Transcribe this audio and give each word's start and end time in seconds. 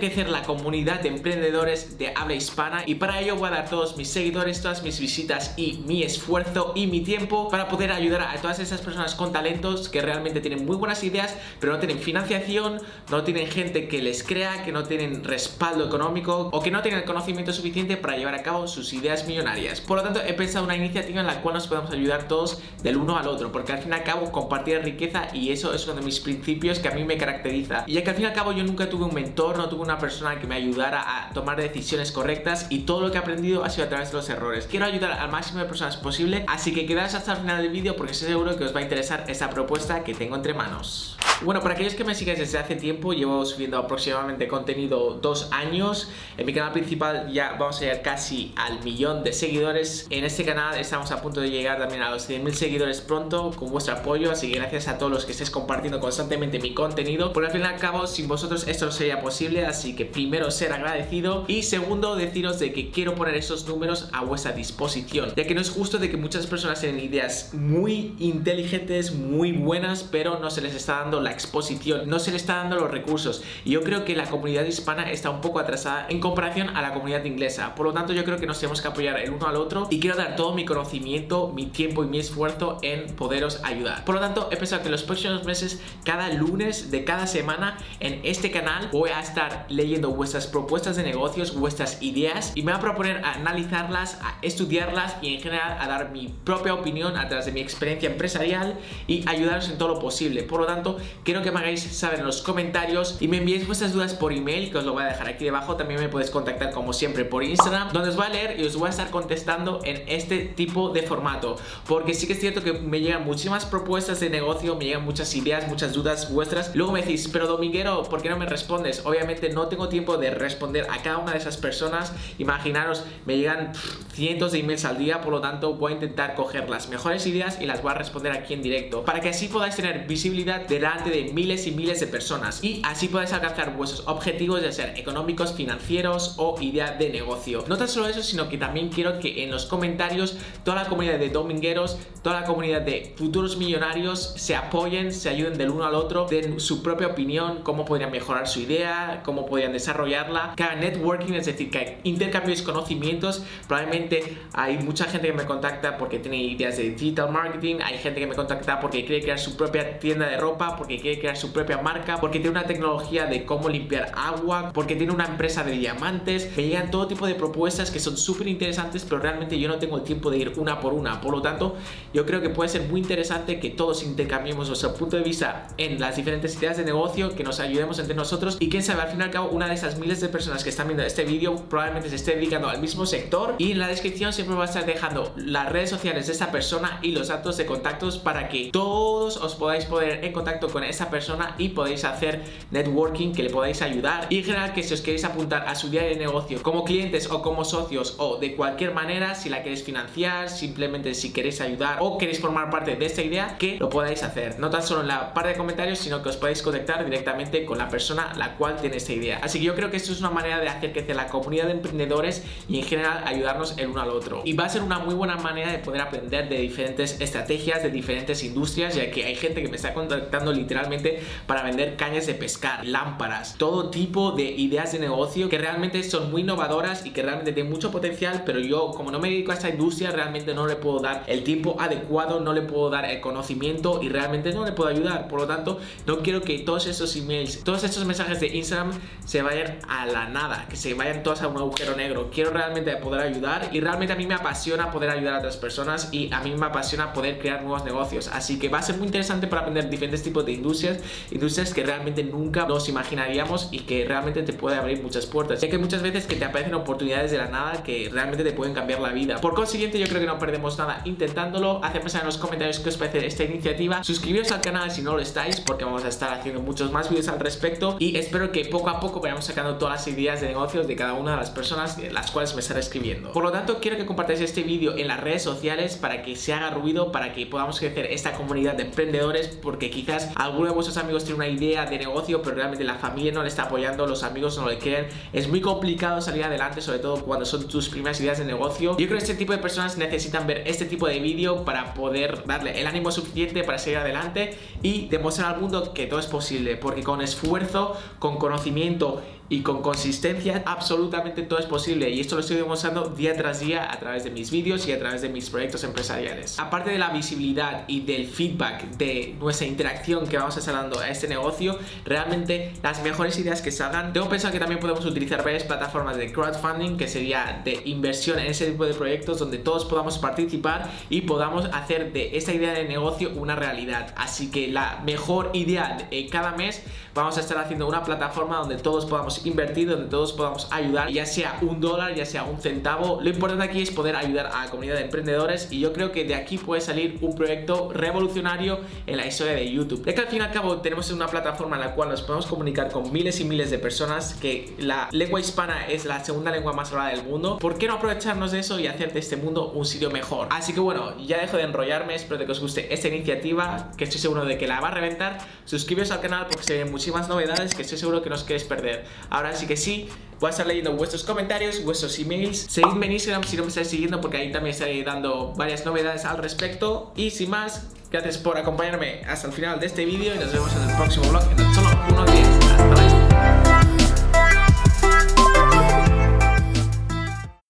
Crecer 0.00 0.28
la 0.28 0.42
comunidad 0.42 1.00
de 1.00 1.10
emprendedores 1.10 1.98
de 1.98 2.12
habla 2.16 2.34
hispana 2.34 2.82
y 2.86 2.96
para 2.96 3.20
ello 3.20 3.36
voy 3.36 3.48
a 3.48 3.52
dar 3.52 3.70
todos 3.70 3.96
mis 3.96 4.08
seguidores, 4.08 4.62
todas 4.62 4.82
mis 4.82 4.98
visitas 4.98 5.54
y 5.56 5.82
mi 5.86 6.02
esfuerzo 6.02 6.72
y 6.74 6.86
mi 6.86 7.02
tiempo 7.02 7.48
para 7.48 7.68
poder 7.68 7.92
ayudar 7.92 8.22
a 8.22 8.40
todas 8.40 8.58
esas 8.58 8.80
personas 8.80 9.14
con 9.14 9.32
talentos 9.32 9.88
que 9.88 10.02
realmente 10.02 10.40
tienen 10.40 10.66
muy 10.66 10.76
buenas 10.76 11.04
ideas 11.04 11.36
pero 11.60 11.72
no 11.72 11.78
tienen 11.78 11.98
financiación, 11.98 12.80
no 13.10 13.22
tienen 13.22 13.46
gente 13.46 13.88
que 13.88 14.02
les 14.02 14.24
crea, 14.24 14.64
que 14.64 14.72
no 14.72 14.84
tienen 14.84 15.22
respaldo 15.22 15.86
económico 15.86 16.48
o 16.52 16.60
que 16.60 16.70
no 16.70 16.82
tienen 16.82 17.00
el 17.00 17.06
conocimiento 17.06 17.52
suficiente 17.52 17.96
para 17.96 18.16
llevar 18.16 18.34
a 18.34 18.42
cabo 18.42 18.66
sus 18.66 18.92
ideas 18.92 19.26
millonarias. 19.26 19.80
Por 19.80 19.98
lo 19.98 20.02
tanto, 20.02 20.20
he 20.26 20.32
pensado 20.34 20.64
una 20.64 20.76
iniciativa 20.76 21.20
en 21.20 21.26
la 21.26 21.42
cual 21.42 21.54
nos 21.54 21.68
podemos 21.68 21.90
ayudar 21.90 22.26
todos 22.26 22.60
del 22.82 22.96
uno 22.96 23.18
al 23.18 23.28
otro 23.28 23.52
porque 23.52 23.72
al 23.72 23.78
fin 23.78 23.92
y 23.92 23.94
al 23.94 24.04
cabo 24.04 24.32
compartir 24.32 24.80
riqueza 24.82 25.28
y 25.32 25.50
eso 25.50 25.74
es 25.74 25.84
uno 25.84 25.96
de 25.96 26.02
mis 26.02 26.20
principios 26.20 26.78
que 26.78 26.88
a 26.88 26.92
mí 26.92 27.04
me 27.04 27.16
caracteriza. 27.16 27.84
Y 27.86 27.94
ya 27.94 28.04
que 28.04 28.10
al 28.10 28.16
fin 28.16 28.24
y 28.24 28.28
al 28.28 28.34
cabo 28.34 28.52
yo 28.52 28.64
nunca 28.64 28.88
tuve 28.88 29.04
un 29.04 29.14
mentor, 29.14 29.58
no 29.58 29.68
tuve 29.68 29.82
una 29.82 29.89
persona 29.98 30.38
que 30.38 30.46
me 30.46 30.54
ayudara 30.54 31.02
a 31.26 31.32
tomar 31.32 31.60
decisiones 31.60 32.12
correctas 32.12 32.66
y 32.70 32.80
todo 32.80 33.00
lo 33.00 33.10
que 33.10 33.18
he 33.18 33.20
aprendido 33.20 33.64
ha 33.64 33.70
sido 33.70 33.86
a 33.86 33.88
través 33.88 34.10
de 34.10 34.16
los 34.16 34.28
errores. 34.28 34.66
Quiero 34.66 34.86
ayudar 34.86 35.12
al 35.12 35.30
máximo 35.30 35.60
de 35.60 35.66
personas 35.66 35.96
posible, 35.96 36.44
así 36.48 36.72
que 36.72 36.86
quedaos 36.86 37.14
hasta 37.14 37.32
el 37.32 37.38
final 37.38 37.62
del 37.62 37.72
vídeo 37.72 37.96
porque 37.96 38.12
estoy 38.12 38.28
seguro 38.28 38.56
que 38.56 38.64
os 38.64 38.74
va 38.74 38.80
a 38.80 38.82
interesar 38.82 39.24
esta 39.28 39.50
propuesta 39.50 40.04
que 40.04 40.14
tengo 40.14 40.36
entre 40.36 40.54
manos. 40.54 41.16
Bueno, 41.42 41.62
para 41.62 41.72
aquellos 41.72 41.94
que 41.94 42.04
me 42.04 42.14
sigáis 42.14 42.38
desde 42.38 42.58
hace 42.58 42.76
tiempo, 42.76 43.14
llevo 43.14 43.46
subiendo 43.46 43.78
aproximadamente 43.78 44.46
contenido 44.46 45.14
dos 45.14 45.48
años. 45.52 46.10
En 46.36 46.44
mi 46.44 46.52
canal 46.52 46.72
principal 46.72 47.32
ya 47.32 47.52
vamos 47.58 47.78
a 47.78 47.80
llegar 47.80 48.02
casi 48.02 48.52
al 48.56 48.84
millón 48.84 49.24
de 49.24 49.32
seguidores. 49.32 50.06
En 50.10 50.24
este 50.24 50.44
canal 50.44 50.78
estamos 50.78 51.10
a 51.12 51.22
punto 51.22 51.40
de 51.40 51.48
llegar 51.48 51.78
también 51.78 52.02
a 52.02 52.10
los 52.10 52.28
100.000 52.28 52.52
seguidores 52.52 53.00
pronto 53.00 53.52
con 53.56 53.70
vuestro 53.70 53.94
apoyo. 53.94 54.30
Así 54.30 54.52
que 54.52 54.58
gracias 54.58 54.88
a 54.88 54.98
todos 54.98 55.10
los 55.10 55.24
que 55.24 55.32
estéis 55.32 55.50
compartiendo 55.50 55.98
constantemente 55.98 56.58
mi 56.58 56.74
contenido. 56.74 57.32
Por 57.32 57.46
al 57.46 57.52
fin 57.52 57.62
y 57.62 57.64
al 57.64 57.78
cabo, 57.78 58.06
sin 58.06 58.28
vosotros 58.28 58.68
esto 58.68 58.84
no 58.84 58.92
sería 58.92 59.22
posible. 59.22 59.64
Así 59.64 59.79
que 59.84 60.04
primero 60.04 60.50
ser 60.50 60.72
agradecido 60.72 61.44
y 61.48 61.62
segundo 61.62 62.16
deciros 62.16 62.58
de 62.58 62.72
que 62.72 62.90
quiero 62.90 63.14
poner 63.14 63.34
esos 63.34 63.66
números 63.66 64.08
a 64.12 64.22
vuestra 64.24 64.52
disposición. 64.52 65.32
Ya 65.36 65.46
que 65.46 65.54
no 65.54 65.60
es 65.60 65.70
justo 65.70 65.98
de 65.98 66.10
que 66.10 66.16
muchas 66.16 66.46
personas 66.46 66.80
tienen 66.80 67.00
ideas 67.02 67.52
muy 67.54 68.14
inteligentes, 68.18 69.12
muy 69.12 69.52
buenas, 69.52 70.02
pero 70.04 70.38
no 70.38 70.50
se 70.50 70.60
les 70.60 70.74
está 70.74 71.00
dando 71.00 71.20
la 71.20 71.32
exposición, 71.32 72.08
no 72.08 72.18
se 72.18 72.30
le 72.30 72.36
está 72.36 72.56
dando 72.56 72.76
los 72.76 72.90
recursos. 72.90 73.42
Y 73.64 73.70
yo 73.70 73.82
creo 73.82 74.04
que 74.04 74.14
la 74.14 74.26
comunidad 74.26 74.64
hispana 74.64 75.10
está 75.10 75.30
un 75.30 75.40
poco 75.40 75.58
atrasada 75.58 76.06
en 76.08 76.20
comparación 76.20 76.76
a 76.76 76.82
la 76.82 76.92
comunidad 76.92 77.24
inglesa. 77.24 77.74
Por 77.74 77.86
lo 77.86 77.92
tanto, 77.92 78.12
yo 78.12 78.24
creo 78.24 78.38
que 78.38 78.46
nos 78.46 78.58
tenemos 78.58 78.80
que 78.80 78.88
apoyar 78.88 79.18
el 79.18 79.30
uno 79.30 79.46
al 79.46 79.56
otro 79.56 79.88
y 79.90 79.98
quiero 79.98 80.16
dar 80.16 80.36
todo 80.36 80.54
mi 80.54 80.64
conocimiento, 80.64 81.52
mi 81.54 81.66
tiempo 81.66 82.04
y 82.04 82.06
mi 82.06 82.18
esfuerzo 82.18 82.78
en 82.82 83.06
poderos 83.16 83.60
ayudar. 83.64 84.04
Por 84.04 84.14
lo 84.14 84.20
tanto, 84.20 84.48
he 84.50 84.56
pensado 84.56 84.82
que 84.82 84.88
en 84.88 84.92
los 84.92 85.02
próximos 85.02 85.44
meses, 85.44 85.80
cada 86.04 86.28
lunes 86.32 86.90
de 86.90 87.04
cada 87.04 87.26
semana, 87.26 87.78
en 88.00 88.20
este 88.24 88.50
canal 88.50 88.88
voy 88.92 89.10
a 89.10 89.20
estar 89.20 89.66
leyendo 89.70 90.10
vuestras 90.10 90.46
propuestas 90.46 90.96
de 90.96 91.02
negocios, 91.02 91.54
vuestras 91.54 92.02
ideas 92.02 92.52
y 92.54 92.62
me 92.62 92.72
voy 92.72 92.78
a 92.78 92.82
proponer 92.82 93.24
a 93.24 93.34
analizarlas, 93.34 94.18
a 94.22 94.38
estudiarlas 94.42 95.16
y 95.22 95.34
en 95.34 95.40
general 95.40 95.78
a 95.80 95.86
dar 95.86 96.10
mi 96.10 96.28
propia 96.44 96.74
opinión 96.74 97.16
a 97.16 97.28
través 97.28 97.46
de 97.46 97.52
mi 97.52 97.60
experiencia 97.60 98.10
empresarial 98.10 98.78
y 99.06 99.26
ayudaros 99.28 99.68
en 99.68 99.78
todo 99.78 99.88
lo 99.88 99.98
posible. 99.98 100.42
Por 100.42 100.60
lo 100.60 100.66
tanto, 100.66 100.98
quiero 101.24 101.42
que 101.42 101.50
me 101.50 101.60
hagáis 101.60 101.82
saber 101.82 102.20
en 102.20 102.26
los 102.26 102.42
comentarios 102.42 103.16
y 103.20 103.28
me 103.28 103.38
enviéis 103.38 103.66
vuestras 103.66 103.92
dudas 103.92 104.14
por 104.14 104.32
email, 104.32 104.70
que 104.70 104.78
os 104.78 104.84
lo 104.84 104.92
voy 104.92 105.04
a 105.04 105.06
dejar 105.06 105.28
aquí 105.28 105.44
debajo. 105.44 105.76
También 105.76 106.00
me 106.00 106.08
podéis 106.08 106.30
contactar 106.30 106.72
como 106.72 106.92
siempre 106.92 107.24
por 107.24 107.44
Instagram, 107.44 107.92
donde 107.92 108.10
os 108.10 108.16
voy 108.16 108.26
a 108.26 108.30
leer 108.30 108.60
y 108.60 108.64
os 108.64 108.76
voy 108.76 108.88
a 108.88 108.90
estar 108.90 109.10
contestando 109.10 109.80
en 109.84 110.02
este 110.08 110.40
tipo 110.40 110.90
de 110.90 111.02
formato. 111.02 111.56
Porque 111.86 112.14
sí 112.14 112.26
que 112.26 112.32
es 112.32 112.40
cierto 112.40 112.62
que 112.62 112.72
me 112.72 113.00
llegan 113.00 113.24
muchísimas 113.24 113.66
propuestas 113.66 114.20
de 114.20 114.30
negocio, 114.30 114.76
me 114.76 114.84
llegan 114.84 115.04
muchas 115.04 115.34
ideas, 115.34 115.68
muchas 115.68 115.92
dudas 115.92 116.32
vuestras. 116.32 116.74
Luego 116.74 116.92
me 116.92 117.02
decís, 117.02 117.28
pero 117.32 117.46
Dominguero, 117.46 118.02
¿por 118.04 118.22
qué 118.22 118.28
no 118.28 118.36
me 118.36 118.46
respondes? 118.46 119.02
Obviamente 119.04 119.49
no 119.52 119.68
tengo 119.68 119.88
tiempo 119.88 120.16
de 120.16 120.30
responder 120.30 120.86
a 120.90 121.02
cada 121.02 121.18
una 121.18 121.32
de 121.32 121.38
esas 121.38 121.56
personas. 121.56 122.12
Imaginaros, 122.38 123.04
me 123.26 123.36
llegan 123.36 123.72
cientos 124.12 124.52
de 124.52 124.60
emails 124.60 124.84
al 124.84 124.98
día, 124.98 125.20
por 125.20 125.32
lo 125.32 125.40
tanto 125.40 125.74
voy 125.74 125.92
a 125.92 125.94
intentar 125.94 126.34
coger 126.34 126.68
las 126.68 126.88
mejores 126.88 127.26
ideas 127.26 127.58
y 127.60 127.66
las 127.66 127.82
voy 127.82 127.92
a 127.92 127.94
responder 127.94 128.32
aquí 128.32 128.54
en 128.54 128.62
directo. 128.62 129.04
Para 129.04 129.20
que 129.20 129.28
así 129.28 129.48
podáis 129.48 129.76
tener 129.76 130.06
visibilidad 130.06 130.66
delante 130.66 131.10
de 131.10 131.32
miles 131.32 131.66
y 131.66 131.72
miles 131.72 132.00
de 132.00 132.06
personas 132.06 132.62
y 132.62 132.82
así 132.84 133.08
podéis 133.08 133.32
alcanzar 133.32 133.76
vuestros 133.76 134.06
objetivos 134.06 134.62
ya 134.62 134.72
sean 134.72 134.96
económicos, 134.96 135.52
financieros 135.52 136.34
o 136.36 136.56
idea 136.60 136.92
de 136.92 137.10
negocio. 137.10 137.64
No 137.68 137.76
tan 137.76 137.88
solo 137.88 138.08
eso, 138.08 138.22
sino 138.22 138.48
que 138.48 138.58
también 138.58 138.88
quiero 138.88 139.18
que 139.18 139.44
en 139.44 139.50
los 139.50 139.66
comentarios 139.66 140.36
toda 140.64 140.82
la 140.82 140.88
comunidad 140.88 141.18
de 141.18 141.30
domingueros, 141.30 141.98
toda 142.22 142.40
la 142.40 142.46
comunidad 142.46 142.82
de 142.82 143.14
futuros 143.16 143.56
millonarios 143.56 144.34
se 144.36 144.56
apoyen, 144.56 145.12
se 145.12 145.28
ayuden 145.28 145.56
del 145.56 145.70
uno 145.70 145.84
al 145.84 145.94
otro, 145.94 146.26
den 146.28 146.60
su 146.60 146.82
propia 146.82 147.08
opinión, 147.08 147.60
cómo 147.62 147.84
podrían 147.84 148.10
mejorar 148.10 148.48
su 148.48 148.60
idea, 148.60 149.22
cómo 149.24 149.39
podrían 149.46 149.72
desarrollarla, 149.72 150.54
que 150.56 150.62
hagan 150.62 150.80
networking, 150.80 151.34
es 151.34 151.46
decir, 151.46 151.70
que 151.70 151.98
intercambiéis 152.04 152.62
conocimientos. 152.62 153.44
Probablemente 153.66 154.38
hay 154.52 154.78
mucha 154.78 155.04
gente 155.04 155.28
que 155.28 155.34
me 155.34 155.44
contacta 155.44 155.96
porque 155.98 156.18
tiene 156.18 156.38
ideas 156.38 156.76
de 156.76 156.90
digital 156.90 157.30
marketing, 157.30 157.76
hay 157.82 157.98
gente 157.98 158.20
que 158.20 158.26
me 158.26 158.34
contacta 158.34 158.80
porque 158.80 159.04
quiere 159.04 159.22
crear 159.22 159.38
su 159.38 159.56
propia 159.56 159.98
tienda 159.98 160.28
de 160.28 160.36
ropa, 160.36 160.76
porque 160.76 161.00
quiere 161.00 161.18
crear 161.18 161.36
su 161.36 161.52
propia 161.52 161.78
marca, 161.78 162.18
porque 162.20 162.38
tiene 162.38 162.50
una 162.50 162.66
tecnología 162.66 163.26
de 163.26 163.44
cómo 163.44 163.68
limpiar 163.68 164.12
agua, 164.16 164.70
porque 164.72 164.96
tiene 164.96 165.12
una 165.12 165.26
empresa 165.26 165.64
de 165.64 165.72
diamantes. 165.72 166.50
Me 166.56 166.64
llegan 166.64 166.90
todo 166.90 167.06
tipo 167.06 167.26
de 167.26 167.34
propuestas 167.34 167.90
que 167.90 168.00
son 168.00 168.16
súper 168.16 168.48
interesantes, 168.48 169.04
pero 169.08 169.20
realmente 169.20 169.58
yo 169.58 169.68
no 169.68 169.78
tengo 169.78 169.96
el 169.96 170.02
tiempo 170.02 170.30
de 170.30 170.38
ir 170.38 170.52
una 170.56 170.80
por 170.80 170.92
una. 170.92 171.20
Por 171.20 171.32
lo 171.32 171.42
tanto, 171.42 171.76
yo 172.12 172.26
creo 172.26 172.40
que 172.40 172.50
puede 172.50 172.68
ser 172.68 172.82
muy 172.82 173.00
interesante 173.00 173.60
que 173.60 173.70
todos 173.70 174.02
intercambiemos 174.02 174.68
nuestro 174.68 174.94
punto 174.94 175.16
de 175.16 175.22
vista 175.22 175.68
en 175.76 176.00
las 176.00 176.16
diferentes 176.16 176.56
ideas 176.56 176.76
de 176.76 176.84
negocio, 176.84 177.34
que 177.34 177.44
nos 177.44 177.60
ayudemos 177.60 177.98
entre 177.98 178.14
nosotros 178.14 178.56
y 178.60 178.68
quién 178.68 178.82
sabe, 178.82 179.02
al 179.02 179.08
fin 179.08 179.20
y 179.20 179.29
cabo, 179.30 179.48
una 179.48 179.68
de 179.68 179.74
esas 179.74 179.98
miles 179.98 180.20
de 180.20 180.28
personas 180.28 180.64
que 180.64 180.70
están 180.70 180.88
viendo 180.88 181.02
este 181.04 181.24
vídeo 181.24 181.56
probablemente 181.68 182.08
se 182.08 182.16
esté 182.16 182.36
dedicando 182.36 182.68
al 182.68 182.80
mismo 182.80 183.06
sector 183.06 183.54
y 183.58 183.72
en 183.72 183.78
la 183.78 183.88
descripción 183.88 184.32
siempre 184.32 184.54
voy 184.54 184.62
a 184.62 184.66
estar 184.66 184.86
dejando 184.86 185.32
las 185.36 185.70
redes 185.70 185.90
sociales 185.90 186.26
de 186.26 186.32
esta 186.32 186.50
persona 186.50 186.98
y 187.02 187.12
los 187.12 187.28
datos 187.28 187.56
de 187.56 187.66
contactos 187.66 188.18
para 188.18 188.48
que 188.48 188.70
todos 188.72 189.36
os 189.36 189.54
podáis 189.54 189.84
poner 189.84 190.24
en 190.24 190.32
contacto 190.32 190.68
con 190.68 190.84
esa 190.84 191.10
persona 191.10 191.54
y 191.58 191.70
podéis 191.70 192.04
hacer 192.04 192.42
networking 192.70 193.32
que 193.32 193.42
le 193.42 193.50
podáis 193.50 193.82
ayudar. 193.82 194.26
Y 194.30 194.38
en 194.38 194.44
general 194.44 194.72
que 194.72 194.82
si 194.82 194.94
os 194.94 195.00
queréis 195.00 195.24
apuntar 195.24 195.68
a 195.68 195.74
su 195.74 195.88
día 195.88 196.02
de 196.02 196.16
negocio 196.16 196.62
como 196.62 196.84
clientes 196.84 197.30
o 197.30 197.42
como 197.42 197.64
socios 197.64 198.16
o 198.18 198.38
de 198.38 198.56
cualquier 198.56 198.92
manera 198.94 199.34
si 199.34 199.48
la 199.48 199.62
queréis 199.62 199.82
financiar 199.82 200.48
simplemente 200.48 201.14
si 201.14 201.32
queréis 201.32 201.60
ayudar 201.60 201.98
o 202.00 202.18
queréis 202.18 202.40
formar 202.40 202.70
parte 202.70 202.96
de 202.96 203.06
esta 203.06 203.22
idea 203.22 203.56
que 203.58 203.76
lo 203.78 203.88
podáis 203.88 204.22
hacer. 204.22 204.58
No 204.58 204.70
tan 204.70 204.82
solo 204.82 205.02
en 205.02 205.08
la 205.08 205.32
parte 205.34 205.50
de 205.50 205.56
comentarios 205.56 205.98
sino 205.98 206.22
que 206.22 206.28
os 206.28 206.36
podéis 206.36 206.62
conectar 206.62 207.04
directamente 207.04 207.64
con 207.64 207.78
la 207.78 207.88
persona 207.88 208.32
la 208.36 208.56
cual 208.56 208.76
tiene 208.80 208.96
esta 208.96 209.12
idea 209.12 209.19
así 209.42 209.58
que 209.58 209.64
yo 209.64 209.74
creo 209.74 209.90
que 209.90 209.96
esto 209.96 210.12
es 210.12 210.20
una 210.20 210.30
manera 210.30 210.60
de 210.60 210.68
hacer 210.68 210.92
crecer 210.92 211.16
la 211.16 211.28
comunidad 211.28 211.66
de 211.66 211.72
emprendedores 211.72 212.44
y 212.68 212.78
en 212.78 212.84
general 212.84 213.22
ayudarnos 213.26 213.76
el 213.78 213.88
uno 213.88 214.00
al 214.00 214.10
otro 214.10 214.42
y 214.44 214.54
va 214.54 214.64
a 214.64 214.68
ser 214.68 214.82
una 214.82 214.98
muy 214.98 215.14
buena 215.14 215.36
manera 215.36 215.72
de 215.72 215.78
poder 215.78 216.00
aprender 216.00 216.48
de 216.48 216.58
diferentes 216.58 217.20
estrategias 217.20 217.82
de 217.82 217.90
diferentes 217.90 218.42
industrias 218.42 218.94
ya 218.94 219.10
que 219.10 219.24
hay 219.24 219.34
gente 219.34 219.62
que 219.62 219.68
me 219.68 219.76
está 219.76 219.94
contactando 219.94 220.52
literalmente 220.52 221.22
para 221.46 221.62
vender 221.62 221.96
cañas 221.96 222.26
de 222.26 222.34
pescar, 222.34 222.86
lámparas, 222.86 223.56
todo 223.56 223.90
tipo 223.90 224.32
de 224.32 224.44
ideas 224.44 224.92
de 224.92 224.98
negocio 224.98 225.48
que 225.48 225.58
realmente 225.58 226.02
son 226.02 226.30
muy 226.30 226.42
innovadoras 226.42 227.06
y 227.06 227.10
que 227.10 227.22
realmente 227.22 227.52
tienen 227.52 227.70
mucho 227.70 227.90
potencial, 227.90 228.42
pero 228.44 228.58
yo 228.60 228.90
como 228.92 229.10
no 229.10 229.18
me 229.18 229.28
dedico 229.28 229.52
a 229.52 229.54
esta 229.54 229.68
industria 229.68 230.10
realmente 230.10 230.54
no 230.54 230.66
le 230.66 230.76
puedo 230.76 231.00
dar 231.00 231.24
el 231.26 231.44
tiempo 231.44 231.76
adecuado, 231.78 232.40
no 232.40 232.52
le 232.52 232.62
puedo 232.62 232.90
dar 232.90 233.04
el 233.04 233.20
conocimiento 233.20 234.00
y 234.02 234.08
realmente 234.08 234.52
no 234.52 234.64
le 234.64 234.72
puedo 234.72 234.90
ayudar. 234.90 235.28
Por 235.28 235.40
lo 235.40 235.46
tanto, 235.46 235.78
no 236.06 236.18
quiero 236.18 236.42
que 236.42 236.58
todos 236.60 236.86
esos 236.86 237.14
emails, 237.16 237.62
todos 237.64 237.84
estos 237.84 238.04
mensajes 238.04 238.40
de 238.40 238.48
Instagram 238.48 238.92
se 239.24 239.42
vayan 239.42 239.78
a 239.88 240.06
la 240.06 240.28
nada, 240.28 240.66
que 240.68 240.76
se 240.76 240.94
vayan 240.94 241.22
todos 241.22 241.42
a 241.42 241.48
un 241.48 241.56
agujero 241.56 241.96
negro. 241.96 242.30
Quiero 242.32 242.50
realmente 242.50 242.94
poder 242.96 243.20
ayudar 243.20 243.70
y 243.72 243.80
realmente 243.80 244.12
a 244.12 244.16
mí 244.16 244.26
me 244.26 244.34
apasiona 244.34 244.90
poder 244.90 245.10
ayudar 245.10 245.34
a 245.34 245.38
otras 245.38 245.56
personas 245.56 246.08
y 246.12 246.32
a 246.32 246.40
mí 246.40 246.54
me 246.54 246.66
apasiona 246.66 247.12
poder 247.12 247.38
crear 247.38 247.62
nuevos 247.62 247.84
negocios. 247.84 248.28
Así 248.28 248.58
que 248.58 248.68
va 248.68 248.78
a 248.78 248.82
ser 248.82 248.96
muy 248.96 249.06
interesante 249.06 249.46
para 249.46 249.62
aprender 249.62 249.88
diferentes 249.88 250.22
tipos 250.22 250.44
de 250.44 250.52
industrias, 250.52 250.98
industrias 251.30 251.72
que 251.72 251.84
realmente 251.84 252.24
nunca 252.24 252.66
nos 252.66 252.88
imaginaríamos 252.88 253.68
y 253.70 253.80
que 253.80 254.04
realmente 254.04 254.42
te 254.42 254.52
puede 254.52 254.76
abrir 254.76 255.02
muchas 255.02 255.26
puertas, 255.26 255.60
ya 255.60 255.68
que 255.68 255.78
muchas 255.78 256.02
veces 256.02 256.26
que 256.26 256.36
te 256.36 256.44
aparecen 256.44 256.74
oportunidades 256.74 257.30
de 257.30 257.38
la 257.38 257.48
nada 257.48 257.82
que 257.82 258.08
realmente 258.12 258.44
te 258.44 258.52
pueden 258.52 258.74
cambiar 258.74 259.00
la 259.00 259.12
vida. 259.12 259.40
Por 259.40 259.54
consiguiente, 259.54 259.98
yo 259.98 260.06
creo 260.06 260.20
que 260.20 260.26
no 260.26 260.38
perdemos 260.38 260.78
nada 260.78 261.02
intentándolo. 261.04 261.82
Hacedme 261.84 262.10
saber 262.10 262.24
en 262.24 262.26
los 262.26 262.38
comentarios 262.38 262.80
qué 262.80 262.88
os 262.88 262.96
parece 262.96 263.26
esta 263.26 263.44
iniciativa. 263.44 264.02
Suscribiros 264.04 264.50
al 264.52 264.60
canal 264.60 264.90
si 264.90 265.02
no 265.02 265.14
lo 265.14 265.20
estáis, 265.20 265.60
porque 265.60 265.84
vamos 265.84 266.04
a 266.04 266.08
estar 266.08 266.32
haciendo 266.32 266.60
muchos 266.62 266.90
más 266.92 267.08
vídeos 267.08 267.28
al 267.28 267.40
respecto 267.40 267.96
y 267.98 268.16
espero 268.16 268.52
que 268.52 268.64
poco 268.64 268.90
a 268.90 268.99
poco 269.00 269.20
vayamos 269.20 269.44
sacando 269.44 269.76
todas 269.76 269.94
las 269.94 270.08
ideas 270.08 270.40
de 270.40 270.48
negocios 270.48 270.86
de 270.86 270.96
cada 270.96 271.14
una 271.14 271.32
de 271.32 271.36
las 271.38 271.50
personas 271.50 271.98
las 271.98 272.30
cuales 272.30 272.54
me 272.54 272.60
estará 272.60 272.80
escribiendo. 272.80 273.32
Por 273.32 273.42
lo 273.42 273.52
tanto, 273.52 273.78
quiero 273.80 273.96
que 273.96 274.06
compartáis 274.06 274.40
este 274.40 274.62
vídeo 274.62 274.96
en 274.96 275.08
las 275.08 275.20
redes 275.20 275.42
sociales 275.42 275.96
para 275.96 276.22
que 276.22 276.36
se 276.36 276.52
haga 276.52 276.70
ruido, 276.70 277.12
para 277.12 277.32
que 277.32 277.46
podamos 277.46 277.78
crecer 277.78 278.06
esta 278.06 278.32
comunidad 278.32 278.74
de 278.74 278.84
emprendedores, 278.84 279.48
porque 279.48 279.90
quizás 279.90 280.30
alguno 280.36 280.66
de 280.66 280.74
vuestros 280.74 280.96
amigos 280.96 281.24
tiene 281.24 281.36
una 281.36 281.48
idea 281.48 281.86
de 281.86 281.98
negocio, 281.98 282.42
pero 282.42 282.56
realmente 282.56 282.84
la 282.84 282.96
familia 282.96 283.32
no 283.32 283.42
le 283.42 283.48
está 283.48 283.64
apoyando, 283.64 284.06
los 284.06 284.22
amigos 284.22 284.56
no 284.58 284.68
le 284.68 284.78
quieren. 284.78 285.08
Es 285.32 285.48
muy 285.48 285.60
complicado 285.60 286.20
salir 286.20 286.44
adelante, 286.44 286.80
sobre 286.80 286.98
todo 286.98 287.24
cuando 287.24 287.44
son 287.44 287.66
tus 287.66 287.88
primeras 287.88 288.20
ideas 288.20 288.38
de 288.38 288.44
negocio. 288.44 288.96
Yo 288.98 289.06
creo 289.06 289.18
que 289.18 289.24
este 289.24 289.34
tipo 289.34 289.52
de 289.52 289.58
personas 289.58 289.96
necesitan 289.96 290.46
ver 290.46 290.62
este 290.66 290.84
tipo 290.84 291.06
de 291.06 291.18
vídeo 291.18 291.64
para 291.64 291.94
poder 291.94 292.44
darle 292.46 292.80
el 292.80 292.86
ánimo 292.86 293.10
suficiente 293.10 293.64
para 293.64 293.78
seguir 293.78 293.98
adelante 293.98 294.56
y 294.82 295.08
demostrar 295.08 295.54
al 295.54 295.60
mundo 295.60 295.92
que 295.94 296.06
todo 296.06 296.20
es 296.20 296.26
posible, 296.26 296.76
porque 296.76 297.02
con 297.02 297.22
esfuerzo, 297.22 297.96
con 298.18 298.36
conocimiento 298.36 298.89
momento 298.90 299.22
y 299.50 299.62
con 299.62 299.82
consistencia 299.82 300.62
absolutamente 300.64 301.42
todo 301.42 301.58
es 301.58 301.66
posible 301.66 302.08
y 302.08 302.20
esto 302.20 302.36
lo 302.36 302.40
estoy 302.40 302.56
demostrando 302.56 303.08
día 303.08 303.36
tras 303.36 303.58
día 303.58 303.92
a 303.92 303.98
través 303.98 304.22
de 304.22 304.30
mis 304.30 304.50
vídeos 304.52 304.86
y 304.86 304.92
a 304.92 304.98
través 304.98 305.22
de 305.22 305.28
mis 305.28 305.50
proyectos 305.50 305.82
empresariales. 305.82 306.58
Aparte 306.58 306.90
de 306.90 306.98
la 306.98 307.10
visibilidad 307.10 307.84
y 307.88 308.00
del 308.00 308.28
feedback 308.28 308.84
de 308.96 309.34
nuestra 309.40 309.66
interacción 309.66 310.26
que 310.28 310.38
vamos 310.38 310.56
a 310.56 310.60
estar 310.60 310.74
dando 310.74 311.00
a 311.00 311.08
este 311.10 311.26
negocio, 311.26 311.76
realmente 312.04 312.72
las 312.82 313.02
mejores 313.02 313.36
ideas 313.38 313.60
que 313.60 313.72
salgan, 313.72 314.12
tengo 314.12 314.28
pensado 314.28 314.52
que 314.52 314.60
también 314.60 314.80
podemos 314.80 315.04
utilizar 315.04 315.42
varias 315.42 315.64
plataformas 315.64 316.16
de 316.16 316.32
crowdfunding 316.32 316.96
que 316.96 317.08
sería 317.08 317.60
de 317.64 317.82
inversión 317.86 318.38
en 318.38 318.46
ese 318.46 318.70
tipo 318.70 318.86
de 318.86 318.94
proyectos 318.94 319.40
donde 319.40 319.58
todos 319.58 319.84
podamos 319.84 320.18
participar 320.18 320.88
y 321.10 321.22
podamos 321.22 321.64
hacer 321.72 322.12
de 322.12 322.36
esta 322.36 322.54
idea 322.54 322.72
de 322.72 322.84
negocio 322.84 323.32
una 323.34 323.56
realidad. 323.56 324.14
Así 324.16 324.52
que 324.52 324.68
la 324.68 325.02
mejor 325.04 325.50
idea 325.54 325.98
de 326.08 326.26
cada 326.28 326.52
mes 326.52 326.84
vamos 327.14 327.36
a 327.36 327.40
estar 327.40 327.58
haciendo 327.58 327.88
una 327.88 328.04
plataforma 328.04 328.58
donde 328.58 328.76
todos 328.76 329.06
podamos 329.06 329.39
invertir, 329.44 329.88
donde 329.88 330.06
todos 330.06 330.32
podamos 330.32 330.68
ayudar, 330.70 331.10
ya 331.10 331.26
sea 331.26 331.58
un 331.62 331.80
dólar, 331.80 332.14
ya 332.14 332.26
sea 332.26 332.44
un 332.44 332.60
centavo. 332.60 333.20
Lo 333.22 333.30
importante 333.30 333.64
aquí 333.64 333.82
es 333.82 333.90
poder 333.90 334.16
ayudar 334.16 334.46
a 334.46 334.64
la 334.64 334.70
comunidad 334.70 334.96
de 334.96 335.02
emprendedores 335.02 335.68
y 335.70 335.80
yo 335.80 335.92
creo 335.92 336.12
que 336.12 336.24
de 336.24 336.34
aquí 336.34 336.58
puede 336.58 336.80
salir 336.80 337.18
un 337.20 337.34
proyecto 337.34 337.90
revolucionario 337.92 338.80
en 339.06 339.16
la 339.16 339.26
historia 339.26 339.54
de 339.54 339.70
YouTube. 339.70 340.04
Ya 340.06 340.14
que 340.14 340.20
al 340.20 340.28
fin 340.28 340.40
y 340.40 340.44
al 340.44 340.52
cabo 340.52 340.80
tenemos 340.80 341.10
una 341.10 341.26
plataforma 341.26 341.76
en 341.76 341.82
la 341.82 341.94
cual 341.94 342.10
nos 342.10 342.22
podemos 342.22 342.46
comunicar 342.46 342.90
con 342.90 343.12
miles 343.12 343.40
y 343.40 343.44
miles 343.44 343.70
de 343.70 343.78
personas, 343.78 344.34
que 344.34 344.74
la 344.78 345.08
lengua 345.12 345.40
hispana 345.40 345.86
es 345.86 346.04
la 346.04 346.24
segunda 346.24 346.50
lengua 346.50 346.72
más 346.72 346.90
hablada 346.90 347.10
del 347.10 347.24
mundo. 347.24 347.58
¿Por 347.58 347.78
qué 347.78 347.86
no 347.86 347.94
aprovecharnos 347.94 348.52
de 348.52 348.60
eso 348.60 348.78
y 348.78 348.86
hacer 348.86 349.12
de 349.12 349.20
este 349.20 349.36
mundo 349.36 349.70
un 349.72 349.84
sitio 349.84 350.10
mejor? 350.10 350.48
Así 350.50 350.72
que 350.72 350.80
bueno, 350.80 351.16
ya 351.18 351.38
dejo 351.38 351.56
de 351.56 351.64
enrollarme, 351.64 352.14
espero 352.14 352.44
que 352.44 352.52
os 352.52 352.60
guste 352.60 352.92
esta 352.92 353.08
iniciativa, 353.08 353.90
que 353.96 354.04
estoy 354.04 354.20
seguro 354.20 354.44
de 354.44 354.58
que 354.58 354.66
la 354.66 354.80
va 354.80 354.88
a 354.88 354.90
reventar. 354.92 355.38
Suscribiros 355.64 356.10
al 356.10 356.20
canal 356.20 356.46
porque 356.48 356.64
se 356.64 356.78
ven 356.78 356.90
muchísimas 356.90 357.28
novedades 357.28 357.74
que 357.74 357.82
estoy 357.82 357.98
seguro 357.98 358.22
que 358.22 358.30
no 358.30 358.36
os 358.36 358.44
queréis 358.44 358.64
perder. 358.64 359.04
Ahora 359.30 359.54
sí 359.54 359.66
que 359.66 359.76
sí, 359.76 360.08
voy 360.40 360.48
a 360.48 360.50
estar 360.50 360.66
leyendo 360.66 360.92
vuestros 360.94 361.24
comentarios, 361.24 361.84
vuestros 361.84 362.18
emails. 362.18 362.66
Seguidme 362.68 363.06
en 363.06 363.12
Instagram 363.12 363.44
si 363.44 363.56
no 363.56 363.62
me 363.62 363.68
estáis 363.68 363.88
siguiendo 363.88 364.20
porque 364.20 364.38
ahí 364.38 364.52
también 364.52 364.74
estaré 364.74 365.02
dando 365.02 365.52
varias 365.54 365.84
novedades 365.84 366.24
al 366.24 366.38
respecto. 366.38 367.12
Y 367.16 367.30
sin 367.30 367.50
más, 367.50 367.86
gracias 368.10 368.38
por 368.38 368.58
acompañarme 368.58 369.22
hasta 369.26 369.46
el 369.46 369.52
final 369.52 369.80
de 369.80 369.86
este 369.86 370.04
vídeo 370.04 370.34
y 370.34 370.38
nos 370.38 370.52
vemos 370.52 370.72
en 370.74 370.90
el 370.90 370.96
próximo 370.96 371.28
vlog 371.28 371.42
en 371.50 371.74
solo 371.74 371.88
unos 372.10 372.32
días. 372.32 372.59